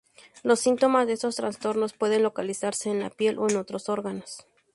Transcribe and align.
Los 0.41 0.59
síntomas 0.61 1.05
de 1.05 1.13
estos 1.13 1.35
trastornos 1.35 1.93
pueden 1.93 2.23
localizarse 2.23 2.89
en 2.89 3.01
la 3.01 3.11
piel 3.11 3.37
o 3.37 3.47
en 3.47 3.57
otros 3.57 3.87
órganos. 3.87 4.47